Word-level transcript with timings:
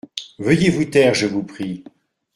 Veuillez 0.39 0.71
vous 0.71 0.85
taire, 0.85 1.13
je 1.13 1.27
vous 1.27 1.43
prie. 1.43 1.83